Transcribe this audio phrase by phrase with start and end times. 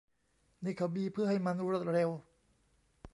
[0.63, 2.09] นี่เขามีเพื่อให้มันรวดเร็ว